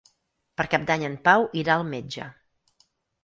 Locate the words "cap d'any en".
0.71-1.17